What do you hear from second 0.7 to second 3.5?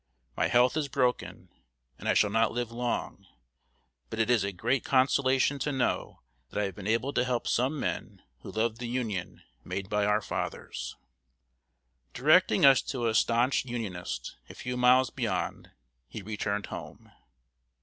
is broken, and I shall not live long;